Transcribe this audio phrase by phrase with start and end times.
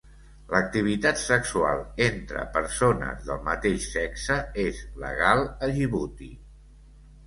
[0.53, 6.37] L'activitat sexual entre persones del mateix sexe és legal a Djibouti.